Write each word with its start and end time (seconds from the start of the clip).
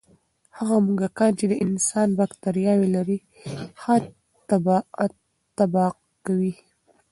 هغه 0.57 0.75
موږکان 0.87 1.31
چې 1.39 1.45
د 1.51 1.53
انسان 1.65 2.07
بکتریاوې 2.19 2.87
لري، 2.95 3.17
ښه 3.81 3.95
تطابق 5.57 5.95
کوي. 6.25 6.53